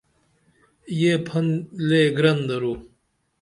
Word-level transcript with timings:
یہ 0.99 1.13
پھن 1.25 1.45
لے 1.87 2.01
گرن 2.15 2.37
درو 2.47 2.73